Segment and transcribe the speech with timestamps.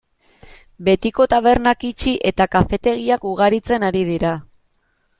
[0.87, 4.37] Betiko tabernak itxi eta kafetegiak ugaritzen ari dira.